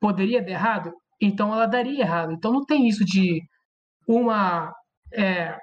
[0.00, 2.32] poderia dar errado, então ela daria errado.
[2.32, 3.42] Então não tem isso de
[4.08, 4.72] uma
[5.16, 5.56] é,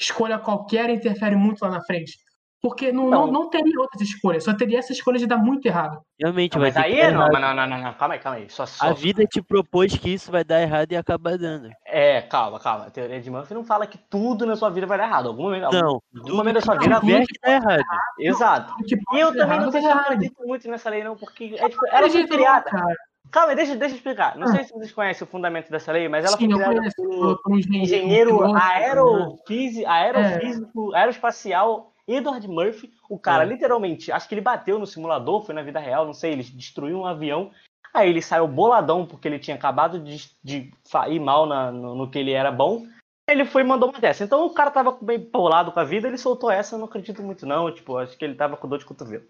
[0.00, 2.12] escolha qualquer interfere muito lá na frente.
[2.60, 3.32] Porque não, não, Não.
[3.44, 6.00] não teria outras escolhas, só teria essa escolha de dar muito errado.
[6.18, 8.20] Realmente, Não, vai mas ter aí dar não, mas não, não, não, não, calma aí,
[8.20, 8.50] calma aí.
[8.50, 11.70] Só, só, A vida te propôs que isso vai dar errado e acaba dando.
[11.86, 12.86] É, calma, calma.
[12.86, 15.28] A teoria de Murphy não fala que tudo na sua vida vai dar errado.
[15.28, 17.00] Algum momento, algum, Não, algum momento da sua vida.
[17.00, 17.84] que dar errado.
[18.18, 18.74] Exato.
[19.12, 20.12] E eu também errado, não sei se vai eu dar errado.
[20.14, 22.70] acredito muito nessa lei, não, porque é, tipo, ela foi criada.
[22.70, 22.96] cara.
[23.30, 24.36] Calma, deixa, deixa eu explicar.
[24.36, 24.52] Não Ah.
[24.52, 27.52] sei se vocês conhecem o fundamento dessa lei, mas ela Sim, foi criada pelo por
[27.52, 28.60] um engenheiro, né?
[28.62, 32.90] aerofísico, aerofísico, aeroespacial Edward Murphy.
[33.08, 33.46] O cara, É.
[33.46, 36.98] literalmente, acho que ele bateu no simulador, foi na vida real, não sei, ele destruiu
[37.00, 37.50] um avião.
[37.92, 40.70] Aí ele saiu boladão porque ele tinha acabado de, de
[41.08, 42.86] ir mal na- no, no que ele era bom.
[43.28, 44.24] Ele foi e mandou uma dessa.
[44.24, 47.22] Então o cara tava bem bolado com a vida, ele soltou essa, eu não acredito
[47.22, 47.70] muito não.
[47.72, 49.24] Tipo, acho que ele tava com dor de cotovelo.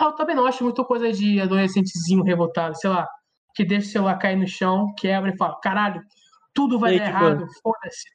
[0.00, 3.08] Eu também não acho muito coisa de adolescentezinho revoltado, sei lá,
[3.54, 6.02] que deixa o celular cair no chão, quebra e fala, caralho,
[6.54, 8.08] tudo vai dar errado, foda-se.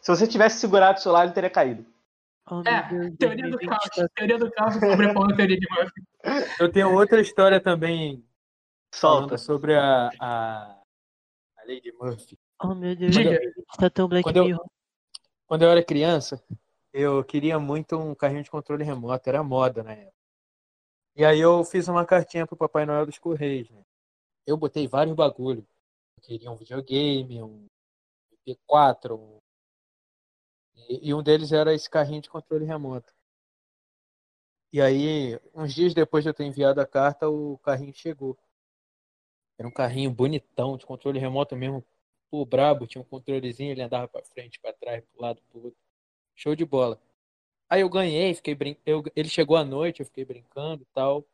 [0.00, 1.84] Se você tivesse segurado o celular, ele teria caído.
[2.50, 4.08] Oh, É, Deus, teoria do 2020 caos.
[4.14, 6.02] Teoria do caos sobrepondo a teoria de Murphy.
[6.62, 8.24] Eu tenho outra história também
[8.94, 9.36] Solta.
[9.36, 10.76] sobre a, a,
[11.58, 12.38] a lei de Murphy.
[12.62, 13.30] Oh, meu Deus, Diga.
[13.30, 14.58] 2020 tá tão Black Quando eu-.
[15.46, 16.42] Quando eu era criança,
[16.92, 20.17] eu queria muito um carrinho de controle remoto, era moda na época.
[21.18, 23.84] E aí eu fiz uma cartinha pro Papai Noel dos Correios, né?
[24.46, 25.66] Eu botei vários bagulho.
[26.16, 27.66] Eu queria um videogame, um
[28.46, 29.38] MP4, um...
[30.76, 33.12] E, e um deles era esse carrinho de controle remoto.
[34.72, 38.38] E aí, uns dias depois de eu ter enviado a carta, o carrinho chegou.
[39.58, 41.84] Era um carrinho bonitão, de controle remoto mesmo,
[42.30, 45.80] pô, brabo, tinha um controlezinho, ele andava pra frente, pra trás, pro lado, pro outro.
[46.36, 47.02] Show de bola.
[47.68, 48.76] Aí eu ganhei, fiquei brin...
[48.86, 49.02] eu...
[49.14, 51.26] ele chegou à noite, eu fiquei brincando e tal.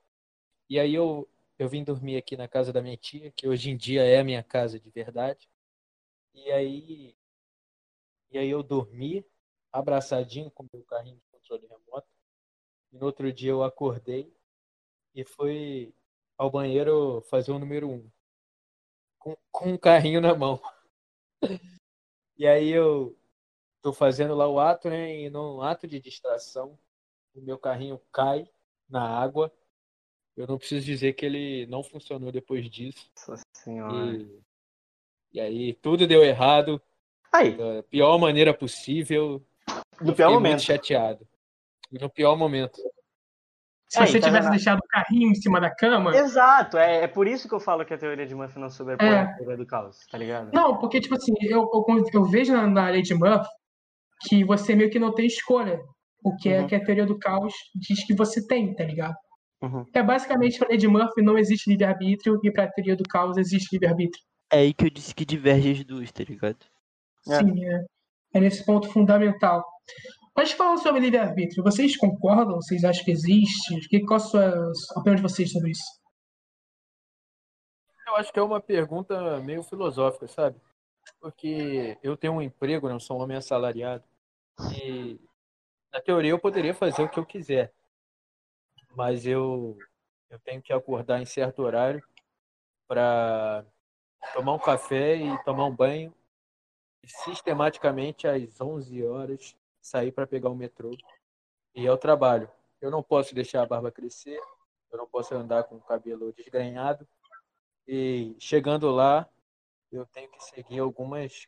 [0.68, 3.76] E aí eu, eu vim dormir aqui na casa da minha tia, que hoje em
[3.76, 5.48] dia é a minha casa de verdade.
[6.34, 7.16] E aí
[8.34, 9.24] e aí eu dormi
[9.72, 12.08] abraçadinho com o meu carrinho de controle remoto.
[12.92, 14.34] E no outro dia eu acordei
[15.14, 15.94] e fui
[16.36, 18.10] ao banheiro fazer o número um.
[19.20, 20.60] Com, com um carrinho na mão.
[22.36, 23.16] E aí eu
[23.84, 25.14] tô fazendo lá o ato, né?
[25.14, 26.78] E num ato de distração,
[27.34, 28.48] o meu carrinho cai
[28.88, 29.52] na água.
[30.34, 33.06] Eu não preciso dizer que ele não funcionou depois disso.
[33.28, 34.16] Nossa senhora.
[34.16, 34.40] E,
[35.34, 36.80] e aí tudo deu errado
[37.30, 39.44] Aí, da pior maneira possível.
[40.00, 40.52] Eu pior momento.
[40.52, 41.28] muito chateado.
[41.92, 42.80] No pior momento.
[43.90, 46.16] Se É, você então tivesse deixado o carrinho em cima da cama.
[46.16, 49.06] Exato, é, é por isso que eu falo que a teoria de Murphy não sobrepõe
[49.08, 49.18] É.
[49.20, 50.50] a teoria do caos, tá ligado?
[50.54, 53.46] Não, porque, tipo assim, eu, eu, eu vejo na, na lei de Murphy
[54.26, 55.80] que você meio que não tem escolha.
[56.22, 56.66] O que é Uhum.
[56.66, 59.14] que a teoria do caos diz que você tem, tá ligado?
[59.62, 59.84] Uhum.
[59.94, 63.72] É basicamente a lei de Murphy não existe livre-arbítrio e pra teoria do caos existe
[63.74, 64.22] livre-arbítrio.
[64.50, 66.58] É aí que eu disse que diverge as duas, tá ligado?
[67.28, 67.38] É.
[67.38, 67.84] Sim, é,
[68.34, 69.64] é nesse ponto fundamental.
[70.36, 72.56] Mas falando sobre livre-arbítrio, vocês concordam?
[72.56, 73.88] Vocês acham que existe?
[73.88, 75.84] Que, qual a sua a opinião de vocês sobre isso?
[78.06, 80.56] Eu acho que é uma pergunta meio filosófica, sabe?
[81.20, 84.04] Porque eu tenho um emprego, não sou um homem assalariado.
[84.76, 85.20] E
[85.92, 87.72] na teoria eu poderia fazer o que eu quiser.
[88.96, 89.76] Mas eu,
[90.30, 92.02] eu tenho que acordar em certo horário
[92.86, 93.64] para
[94.32, 96.14] tomar um café e tomar um banho.
[97.02, 100.96] E sistematicamente às 11 horas sair para pegar o metrô
[101.74, 102.50] e ao trabalho.
[102.80, 104.40] Eu não posso deixar a barba crescer,
[104.90, 107.06] eu não posso andar com o cabelo desgrenhado.
[107.86, 109.28] E chegando lá,
[109.92, 111.46] eu tenho que seguir algumas.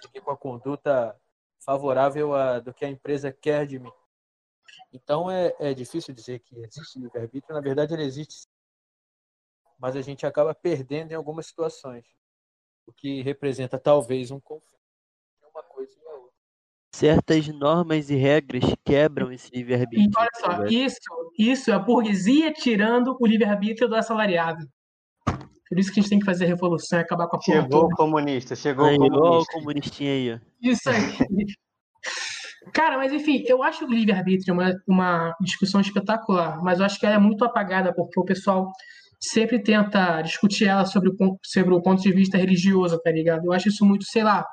[0.00, 1.18] seguir com a conduta
[1.68, 3.92] favorável a, do que a empresa quer de mim.
[4.90, 8.48] Então é, é difícil dizer que existe livre-arbítrio, na verdade ele existe, sim.
[9.78, 12.06] mas a gente acaba perdendo em algumas situações,
[12.86, 14.78] o que representa talvez um conflito.
[15.50, 16.34] Uma coisa e a outra.
[16.94, 19.50] certas normas e regras quebram esse
[19.92, 20.10] E livre-arbítrio.
[20.16, 20.98] olha só, isso,
[21.38, 24.66] isso é a burguesia tirando o livre-arbítrio do assalariado.
[25.68, 27.62] Por isso que a gente tem que fazer a revolução e acabar com a porra
[27.62, 27.94] Chegou toda.
[27.94, 29.52] o comunista, chegou Aí, o comunista.
[29.52, 30.38] comunistinha aí, ó.
[30.62, 30.96] Isso aí.
[32.72, 37.06] Cara, mas enfim, eu acho o livre-arbítrio uma, uma discussão espetacular, mas eu acho que
[37.06, 38.70] ela é muito apagada porque o pessoal
[39.20, 43.44] sempre tenta discutir ela sobre o, sobre o ponto de vista religioso, tá ligado?
[43.46, 44.44] Eu acho isso muito, sei lá,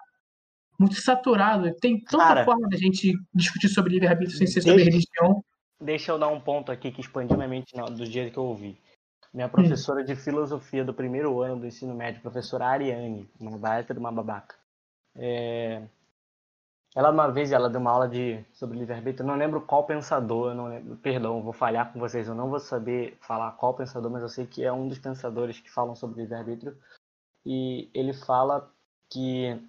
[0.79, 1.73] muito saturado.
[1.81, 5.43] Tem tanta Cara, forma da gente discutir sobre livre-arbítrio sem ser sobre deixa- religião.
[5.81, 8.77] Deixa eu dar um ponto aqui que expandiu minha mente do dia que eu ouvi.
[9.35, 13.99] Minha professora de filosofia do primeiro ano do ensino médio, professora Ariane, uma baita de
[13.99, 14.55] uma babaca.
[15.13, 15.85] É,
[16.95, 20.67] Ela uma vez ela deu uma aula de sobre livre-arbítrio, não lembro qual pensador, não
[20.69, 24.29] lembro, perdão, vou falhar com vocês, eu não vou saber falar qual pensador, mas eu
[24.29, 26.77] sei que é um dos pensadores que falam sobre livre-arbítrio.
[27.45, 28.71] E ele fala
[29.11, 29.61] que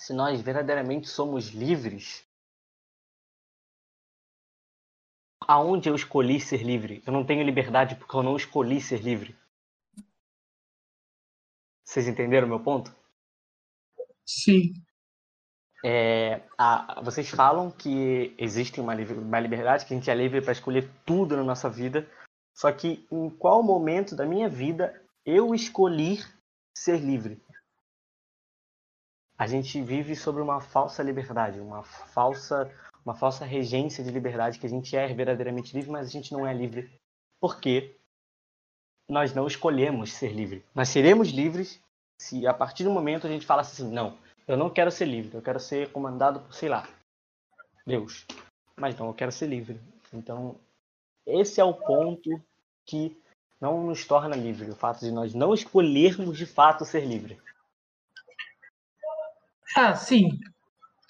[0.00, 2.26] se nós verdadeiramente somos livres,
[5.50, 7.02] aonde eu escolhi ser livre?
[7.04, 9.36] Eu não tenho liberdade porque eu não escolhi ser livre.
[11.84, 12.94] Vocês entenderam o meu ponto?
[14.24, 14.72] Sim.
[15.84, 20.52] É, a- vocês falam que existe uma, uma liberdade, que a gente é livre para
[20.52, 22.08] escolher tudo na nossa vida.
[22.54, 26.18] Só que em qual momento da minha vida eu escolhi
[26.78, 27.42] ser livre?
[29.36, 32.70] A gente vive sobre uma falsa liberdade, uma falsa,
[33.10, 36.46] uma falsa regência de liberdade, que a gente é verdadeiramente livre, mas a gente não
[36.46, 36.88] é livre.
[37.40, 37.96] Por quê?
[39.08, 40.64] Nós não escolhemos ser livre.
[40.72, 41.82] Nós seremos livres
[42.20, 45.34] se a partir do momento a gente fala assim, não, eu não quero ser livre,
[45.36, 46.88] eu quero ser comandado por, sei lá,
[47.84, 48.24] Deus.
[48.76, 49.80] Mas não, eu quero ser livre.
[50.12, 50.54] Então,
[51.26, 52.40] esse é o ponto
[52.86, 53.20] que
[53.60, 57.40] não nos torna livre, o fato de nós não escolhermos de fato ser livre.
[59.74, 60.38] Ah, sim.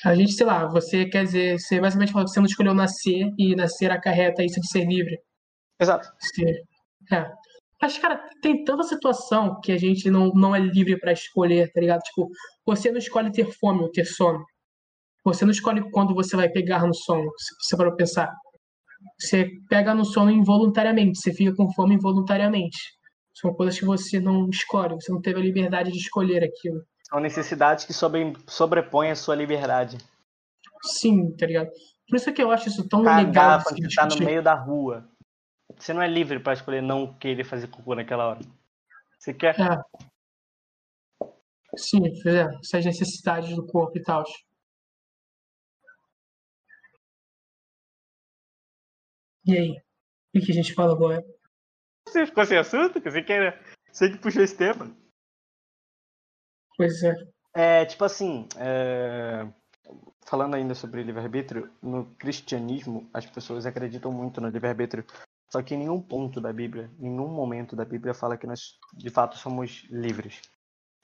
[0.05, 3.31] A gente, sei lá, você quer dizer, você basicamente falou que você não escolheu nascer
[3.39, 5.19] e nascer acarreta isso de ser livre.
[5.79, 6.09] Exato.
[6.19, 6.63] Ser.
[7.13, 7.31] É.
[7.81, 11.81] Mas, cara, tem tanta situação que a gente não, não é livre pra escolher, tá
[11.81, 12.01] ligado?
[12.01, 12.29] Tipo,
[12.65, 14.45] você não escolhe ter fome ou ter sono.
[15.25, 18.31] Você não escolhe quando você vai pegar no sono, se você para pensar.
[19.19, 22.79] Você pega no sono involuntariamente, você fica com fome involuntariamente.
[23.35, 26.83] São coisas que você não escolhe, você não teve a liberdade de escolher aquilo.
[27.11, 29.99] São necessidades que sobre, sobrepõem a sua liberdade.
[30.83, 31.70] Sim, tá ligado?
[32.09, 34.09] Por isso que eu acho isso tão legal Cagar de se quando você tá no
[34.09, 34.27] discutir.
[34.27, 35.09] meio da rua.
[35.77, 38.40] Você não é livre para escolher não querer fazer cocô naquela hora.
[39.18, 39.57] Você quer.
[39.61, 41.27] É.
[41.77, 44.25] Sim, é, essas necessidades do corpo e tal.
[49.44, 49.70] E aí?
[49.70, 51.25] O que que a gente fala agora?
[52.07, 53.01] Você ficou sem assunto?
[53.01, 53.61] Você quer.
[53.90, 54.96] Você que puxou esse tema.
[56.81, 57.14] Pois é.
[57.53, 59.47] É, tipo assim, é,
[60.25, 65.05] falando ainda sobre livre-arbítrio, no cristianismo as pessoas acreditam muito no livre-arbítrio,
[65.53, 69.11] só que em nenhum ponto da Bíblia, nenhum momento da Bíblia fala que nós de
[69.11, 70.40] fato somos livres.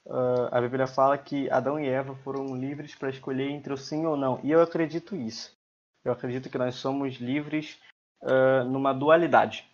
[0.09, 4.07] Ah, a Bíblia fala que Adão e Eva foram livres para escolher entre o sim
[4.07, 5.55] ou não, e eu acredito isso.
[6.03, 7.79] Eu acredito que nós somos livres
[8.23, 9.71] ah, numa dualidade.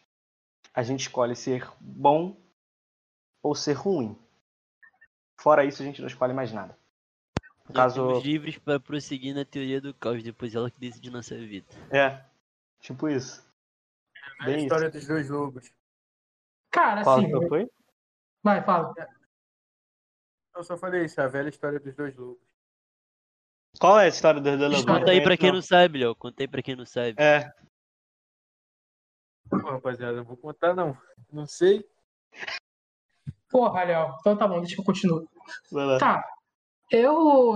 [0.75, 2.37] A gente escolhe ser bom
[3.41, 4.19] ou ser ruim.
[5.43, 6.79] Fora isso, a gente não escolhe mais nada.
[7.69, 11.37] No caso, somos livres para prosseguir na teoria do caos, depois ela que decide nossa
[11.37, 11.67] vida.
[11.91, 12.25] é,
[12.81, 13.45] tipo isso.
[14.41, 15.73] A Bem história dos dois lobos.
[16.71, 17.27] Cara, Qual assim.
[17.31, 17.71] que foi?
[18.43, 18.95] Vai, fala.
[20.55, 22.43] Eu só falei isso, a velha história dos dois lobos.
[23.81, 25.01] Qual é a história do Herdelo História.
[25.01, 26.15] Conta aí pra quem não sabe, Léo.
[26.15, 27.15] Conta aí pra quem não sabe.
[27.19, 27.53] É,
[29.49, 30.97] Pô, rapaziada, não vou contar não.
[31.31, 31.85] Não sei.
[33.51, 34.17] Porra, Léo.
[34.21, 35.23] Então tá bom, deixa eu continuar.
[35.99, 36.25] Tá.
[36.91, 37.55] Eu.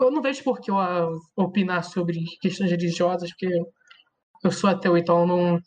[0.00, 3.46] Eu não vejo por que eu ah, opinar sobre questões religiosas, porque
[4.42, 5.60] eu sou ateu, então eu não,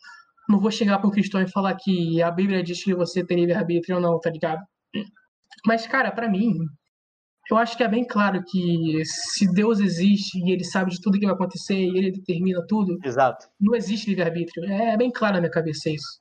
[0.50, 3.40] não vou chegar para um cristão e falar que a Bíblia diz que você tem
[3.40, 4.62] livre-arbítrio ou não, tá ligado?
[5.66, 6.54] Mas, cara, pra mim,
[7.50, 11.20] eu acho que é bem claro que se Deus existe e ele sabe de tudo
[11.20, 13.48] que vai acontecer e ele determina tudo, Exato.
[13.60, 14.70] não existe livre-arbítrio.
[14.70, 16.20] É bem claro na minha cabeça isso.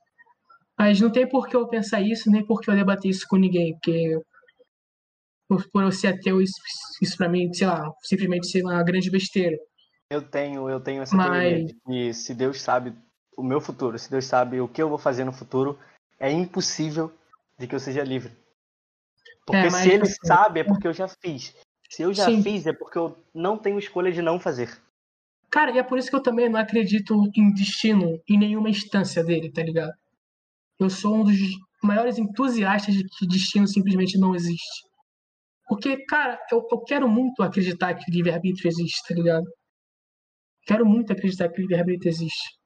[0.77, 3.37] Mas não tem por que eu pensar isso, nem por que eu debater isso com
[3.37, 4.19] ninguém, porque
[5.47, 6.55] por, por eu ser ateu, isso,
[7.01, 9.57] isso pra mim, sei lá, simplesmente ser uma grande besteira.
[10.09, 12.93] Eu tenho, eu tenho essa Mas- teoria de que se Deus sabe
[13.37, 15.77] o meu futuro, se Deus sabe o que eu vou fazer no futuro,
[16.19, 17.11] é impossível
[17.59, 18.31] de que eu seja livre.
[19.45, 21.53] Porque É, se ele sabe, é porque eu já fiz.
[21.89, 22.41] Se eu já Sim.
[22.41, 24.79] fiz, é porque eu não tenho escolha de não fazer.
[25.51, 29.23] Cara, e é por isso que eu também não acredito em destino em nenhuma instância
[29.23, 29.93] dele, tá ligado?
[30.79, 31.37] Eu sou um dos
[31.83, 34.85] maiores entusiastas de que destino simplesmente não existe.
[35.67, 39.45] Porque, cara, eu, eu quero muito acreditar que o livre-arbítrio existe, tá ligado?
[40.65, 42.57] quero muito acreditar que o livre-arbítrio existe.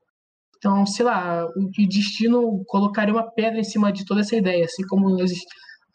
[0.57, 4.85] Então, sei lá, o destino colocaria uma pedra em cima de toda essa ideia, assim
[4.87, 5.17] como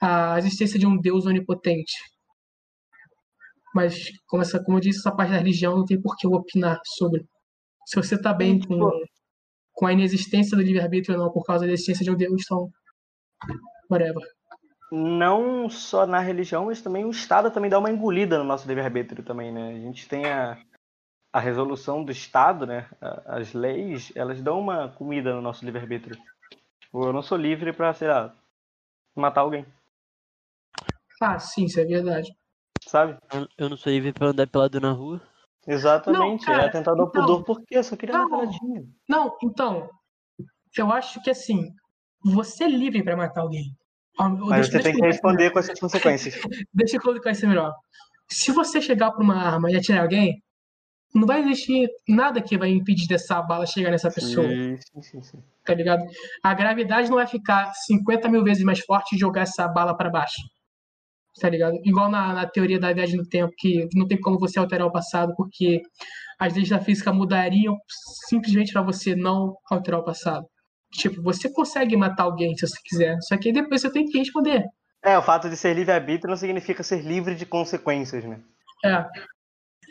[0.00, 1.92] a existência de um Deus onipotente.
[3.74, 6.32] Mas, como, essa, como eu disse, essa parte da religião não tem por que eu
[6.32, 7.24] opinar sobre.
[7.86, 8.90] Se você está bem com,
[9.72, 12.70] com a inexistência do livre-arbítrio ou não por causa da existência de um Deus, então.
[13.90, 14.22] whatever.
[14.96, 19.24] Não só na religião, mas também o Estado também dá uma engolida no nosso livre-arbítrio
[19.24, 19.70] também, né?
[19.70, 20.57] A gente tem a,
[21.33, 22.88] a resolução do Estado, né?
[23.26, 26.16] As leis, elas dão uma comida no nosso livre-arbítrio.
[26.92, 28.33] Eu não sou livre para, sei lá,
[29.16, 29.66] matar alguém.
[31.20, 32.33] Ah, sim, isso é verdade.
[32.87, 33.18] Sabe?
[33.59, 35.20] Eu não sou livre pra andar pelado na rua.
[35.66, 36.46] Exatamente.
[36.46, 38.30] Não, cara, é atentado ao então- pudor porque eu só queria dar Não.
[38.30, 38.85] peladinha.
[39.09, 39.90] Não, então,
[40.78, 41.74] eu acho que assim,
[42.22, 43.74] você é livre para matar alguém.
[44.18, 46.35] Mas você tem que responder com essas consequências.
[46.72, 47.72] Deixa eu colocar isso melhor.
[48.29, 50.40] Se você chegar para uma arma e atirar alguém,
[51.14, 55.22] não vai existir nada que vai impedir dessa bala chegar nessa pessoa, Sim, sim, sim,
[55.22, 55.42] sim.
[55.64, 56.05] tá ligado?
[56.42, 60.11] A gravidade não vai ficar 50 mil vezes mais forte e jogar essa bala para
[60.11, 60.42] baixo,
[61.40, 61.79] tá ligado?
[61.85, 64.92] Igual na, na teoria da viagem no tempo, que não tem como você alterar o
[64.92, 65.83] passado, porque
[66.38, 67.77] as leis da física mudariam
[68.29, 70.44] simplesmente para você não alterar o passado.
[70.94, 74.18] Tipo, você consegue matar alguém se você quiser, só que aí depois você tem que
[74.18, 74.64] responder.
[75.02, 78.40] É, o fato de ser livre-arbítrio não significa ser livre de consequências, né?
[78.85, 79.04] É.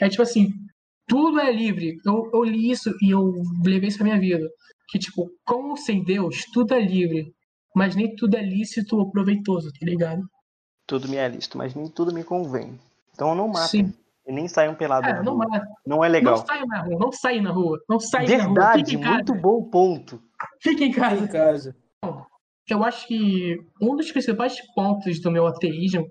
[0.02, 0.50] É tipo assim,
[1.08, 2.00] tudo é livre.
[2.06, 4.48] Eu, eu li isso e eu levei isso pra minha vida.
[4.90, 7.34] Que, tipo, como sem Deus, tudo é livre.
[7.76, 10.24] Mas nem tudo é lícito ou proveitoso, tá ligado?
[10.88, 12.80] Tudo me é lícito, mas nem tudo me convém.
[13.14, 13.88] Então não matem.
[13.88, 13.94] Sim.
[14.26, 15.10] E nem saiam pelados.
[15.10, 15.48] É, na não, rua.
[15.48, 15.68] mata.
[15.86, 16.38] não é não legal.
[16.46, 18.46] sai na rua, não sai na rua, não sai na rua.
[18.46, 19.14] Verdade, em casa.
[19.16, 20.22] muito bom ponto.
[20.62, 21.28] Fica em Em casa.
[21.28, 21.76] casa.
[22.70, 26.10] Eu acho que um dos principais pontos do meu ateísmo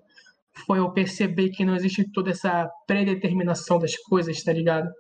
[0.67, 4.91] foi eu perceber que não existe toda essa predeterminação das coisas, tá ligado?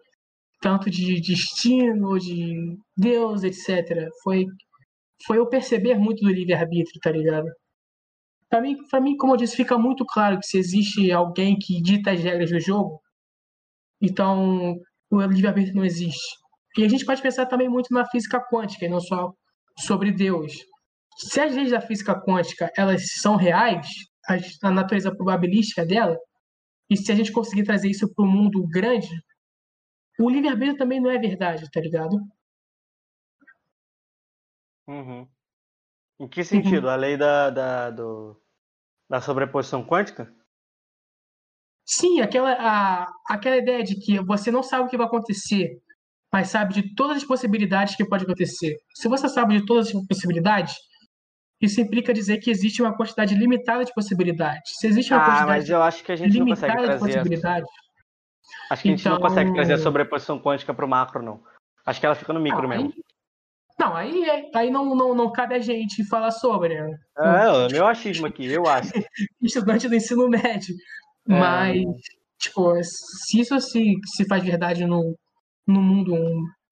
[0.60, 4.08] Tanto de destino, de Deus, etc.
[4.22, 4.46] Foi,
[5.26, 7.48] foi eu perceber muito do livre-arbítrio, tá ligado?
[8.48, 11.82] Pra mim, pra mim, como eu disse, fica muito claro que se existe alguém que
[11.82, 13.00] dita as regras do jogo,
[14.00, 14.76] então
[15.10, 16.41] o livre-arbítrio não existe.
[16.76, 19.32] E a gente pode pensar também muito na física quântica, e não só
[19.78, 20.52] sobre Deus
[21.16, 23.86] se as leis da física quântica elas são reais,
[24.62, 26.18] a natureza probabilística dela,
[26.88, 29.08] e se a gente conseguir trazer isso para o mundo grande,
[30.18, 32.16] o livre-arbítrio também não é verdade, tá ligado?
[34.86, 35.28] Uhum.
[36.20, 36.88] Em que sentido?
[36.88, 38.40] A lei da, da, do,
[39.08, 40.32] da sobreposição quântica?
[41.84, 45.82] Sim, aquela, a, aquela ideia de que você não sabe o que vai acontecer,
[46.32, 48.76] mas sabe de todas as possibilidades que pode acontecer.
[48.94, 50.74] Se você sabe de todas as possibilidades,
[51.60, 54.72] isso implica dizer que existe uma quantidade limitada de possibilidades.
[54.80, 56.98] Se existe uma Ah, mas quantidade eu acho que a gente não consegue limitada de
[56.98, 57.14] trazer.
[57.18, 57.68] possibilidades,
[58.70, 61.42] Acho que a gente não consegue Então- trazer a sobreposição quântica pro macro, não.
[61.86, 62.86] Acho que ela fica no micro Ah, mesmo.
[62.86, 63.02] aí-
[63.78, 66.96] Não, aí, é- aí não, não, não cabe a gente falar sobre, né?
[67.18, 68.90] É, o meu achismo aqui, eu acho.
[69.42, 70.74] Estudante do ensino médio.
[71.28, 71.38] É.
[71.38, 71.76] Mas,
[72.40, 75.14] tipo, se isso se, se faz verdade no,
[75.66, 76.14] no mundo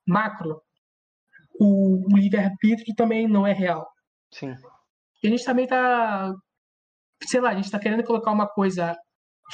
[0.07, 0.61] macro,
[1.59, 3.87] o, o livre-arbítrio também não é real.
[4.33, 4.55] Sim.
[5.23, 6.35] E a gente também tá,
[7.25, 8.97] sei lá, a gente tá querendo colocar uma coisa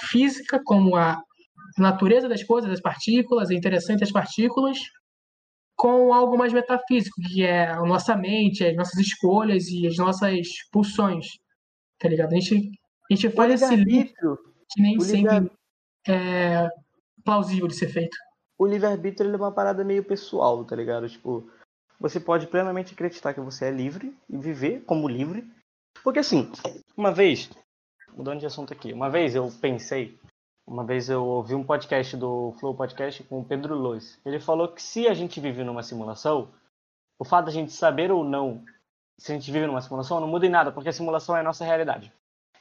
[0.09, 1.21] física, como a
[1.79, 4.79] natureza das coisas, das partículas, é interessante as partículas,
[5.75, 10.49] com algo mais metafísico, que é a nossa mente, as nossas escolhas e as nossas
[10.71, 11.27] pulsões.
[11.99, 12.33] Tá ligado?
[12.33, 12.71] A gente,
[13.11, 14.39] a gente faz esse livre-arbítrio,
[14.71, 15.51] que nem sempre
[16.09, 16.69] é
[17.25, 18.17] plausível de ser feito.
[18.59, 21.09] O livre-arbítrio é uma parada meio pessoal, tá ligado?
[21.09, 21.49] Tipo,
[22.01, 25.49] você pode plenamente acreditar que você é livre e viver como livre.
[26.03, 26.51] Porque assim,
[26.97, 27.51] uma vez,
[28.15, 30.19] mudando de assunto aqui, uma vez eu pensei,
[30.67, 34.19] uma vez eu ouvi um podcast do Flow Podcast com o Pedro Lois.
[34.25, 36.53] Ele falou que se a gente vive numa simulação,
[37.19, 38.65] o fato da gente saber ou não
[39.19, 41.45] se a gente vive numa simulação não muda em nada, porque a simulação é a
[41.45, 42.13] nossa realidade.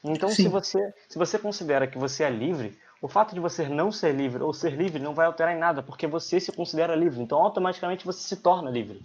[0.03, 3.91] Então, se você, se você considera que você é livre, o fato de você não
[3.91, 7.21] ser livre ou ser livre não vai alterar em nada, porque você se considera livre.
[7.21, 8.99] Então, automaticamente você se torna livre.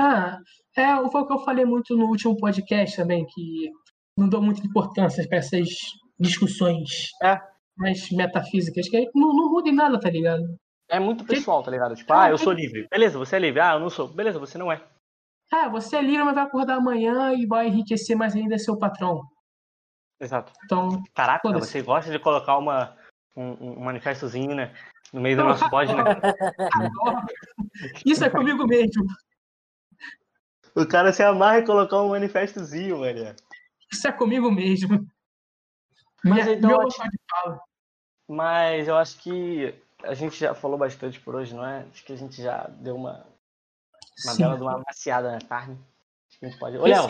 [0.00, 0.38] Ah,
[0.76, 3.70] é, foi o que eu falei muito no último podcast também, que
[4.16, 5.68] não dou muita importância para essas
[6.18, 7.38] discussões É.
[7.76, 10.42] mais metafísicas, que não, não muda em nada, tá ligado?
[10.90, 11.94] É muito pessoal, tá ligado?
[11.94, 12.88] Tipo, ah, eu sou livre.
[12.90, 13.60] Beleza, você é livre.
[13.60, 14.08] Ah, eu não sou.
[14.08, 14.82] Beleza, você não é.
[15.52, 19.22] Ah, você é livre, mas vai acordar amanhã e vai enriquecer mais ainda seu patrão.
[20.20, 20.52] Exato.
[20.64, 22.96] Então, Caraca, você gosta de colocar uma,
[23.36, 24.74] um, um manifestozinho, né?
[25.12, 26.02] No meio do nosso pod, né?
[28.04, 29.06] isso é comigo mesmo.
[30.74, 33.34] O cara se amarra em colocar um manifestozinho, mano.
[33.90, 35.06] Isso é comigo mesmo.
[36.24, 37.60] Mas Minha- então, eu fala.
[38.28, 41.86] Mas eu acho que a gente já falou bastante por hoje, não é?
[41.90, 43.26] Acho que a gente já deu uma,
[44.24, 44.42] uma Sim.
[44.42, 45.78] bela de uma maciada na carne.
[46.28, 46.76] Acho que a gente pode.
[46.76, 47.08] Ô, Léo,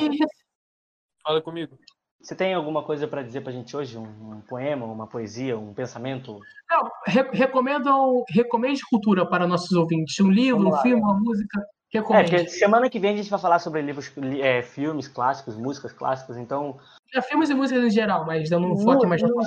[1.23, 1.77] Fala comigo.
[2.21, 3.97] Você tem alguma coisa pra dizer pra gente hoje?
[3.97, 6.41] Um, um poema, uma poesia, um pensamento?
[6.69, 10.19] Não, re- recomendo, recomende cultura para nossos ouvintes.
[10.21, 10.83] Um livro, Vamos um lá.
[10.83, 11.61] filme, uma música.
[11.61, 12.31] É, Recomende.
[12.31, 15.93] porque semana que vem a gente vai falar sobre livros, li- é, filmes clássicos, músicas
[15.93, 16.79] clássicas, então
[17.14, 19.47] É, filmes e músicas em geral, mas dando um foco mais no nos,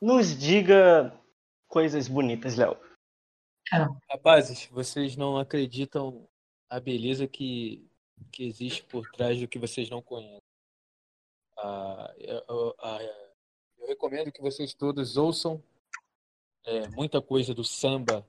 [0.00, 1.12] nos diga
[1.68, 2.76] coisas bonitas, Léo.
[4.10, 6.26] Rapazes, vocês não acreditam
[6.70, 7.86] a beleza que,
[8.32, 10.40] que existe por trás do que vocês não conhecem.
[11.66, 12.98] Ah, eu, ah,
[13.78, 15.64] eu recomendo que vocês todos ouçam
[16.62, 18.22] é, muita coisa do samba,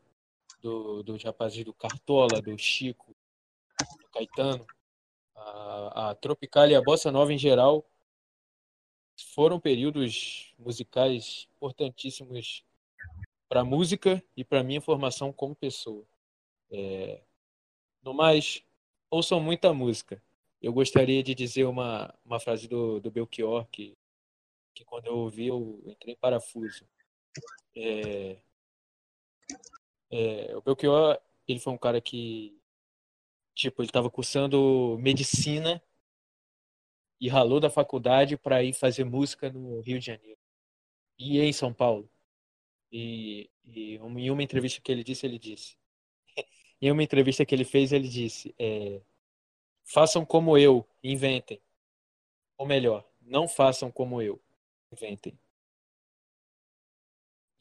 [0.62, 3.14] do, dos rapazes do Cartola, do Chico,
[4.00, 4.66] do Caetano.
[5.36, 7.86] A, a Tropical e a Bossa Nova em geral
[9.34, 12.64] foram períodos musicais importantíssimos
[13.50, 16.06] para a música e para minha formação como pessoa.
[16.72, 17.22] É,
[18.02, 18.64] no mais,
[19.10, 20.24] ouçam muita música.
[20.66, 23.96] Eu gostaria de dizer uma, uma frase do, do Belchior que,
[24.74, 26.88] que quando eu ouvi eu entrei em parafuso.
[27.76, 28.40] É,
[30.10, 32.60] é, o Belchior, ele foi um cara que,
[33.54, 35.80] tipo, ele estava cursando medicina
[37.22, 40.40] e ralou da faculdade para ir fazer música no Rio de Janeiro
[41.20, 42.10] e em São Paulo.
[42.92, 45.78] E, e em uma entrevista que ele disse, ele disse.
[46.82, 49.00] em uma entrevista que ele fez, ele disse: é,
[49.86, 51.62] façam como eu, inventem.
[52.58, 54.42] Ou melhor, não façam como eu,
[54.92, 55.40] inventem.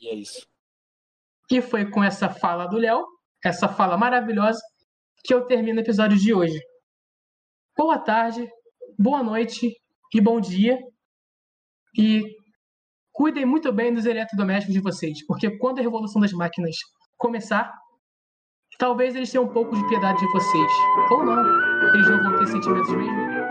[0.01, 0.49] E é isso.
[1.51, 3.07] E foi com essa fala do Léo,
[3.45, 4.61] essa fala maravilhosa,
[5.23, 6.59] que eu termino o episódio de hoje.
[7.77, 8.49] Boa tarde,
[8.99, 9.75] boa noite
[10.15, 10.79] e bom dia.
[11.97, 12.23] E
[13.13, 16.77] cuidem muito bem dos eletrodomésticos de vocês, porque quando a revolução das máquinas
[17.17, 17.73] começar,
[18.79, 20.73] talvez eles tenham um pouco de piedade de vocês.
[21.11, 21.64] Ou não,
[21.95, 23.44] eles não vão ter sentimentos mesmo.